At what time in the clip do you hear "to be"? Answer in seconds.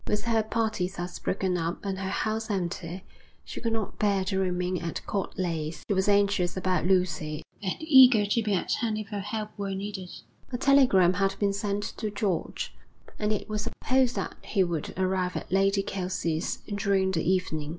8.25-8.55